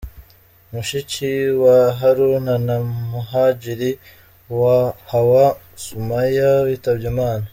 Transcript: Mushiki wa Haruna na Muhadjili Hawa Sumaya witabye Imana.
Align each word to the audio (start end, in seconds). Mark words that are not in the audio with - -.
Mushiki 0.71 1.31
wa 1.63 1.77
Haruna 1.99 2.55
na 2.67 2.75
Muhadjili 3.11 3.91
Hawa 5.11 5.47
Sumaya 5.83 6.49
witabye 6.65 7.07
Imana. 7.13 7.45